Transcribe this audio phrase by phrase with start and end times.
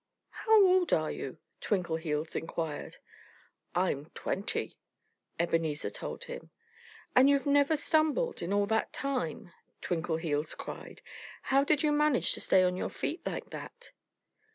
[0.31, 2.97] "How old are you?" Twinkleheels inquired.
[3.75, 4.79] "I'm twenty,"
[5.39, 6.49] Ebenezer told him.
[7.15, 9.53] "And you've never stumbled in all that time!"
[9.83, 11.03] Twinkleheels cried.
[11.53, 13.91] "How did you manage to stay on your feet like that?"